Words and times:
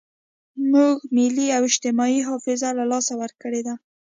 موږ 0.71 0.95
ملي 1.15 1.47
او 1.57 1.61
اجتماعي 1.69 2.19
حافظه 2.27 2.69
له 2.77 2.83
لاسه 2.91 3.13
ورکړې 3.21 3.61
ده. 3.67 3.73